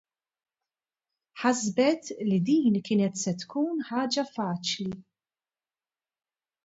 Ħasbet 1.41 2.09
li 2.29 2.39
din 2.47 2.79
kienet 2.87 3.21
se 3.25 3.35
tkun 3.43 3.87
ħaġa 3.91 4.27
faċli. 4.33 4.91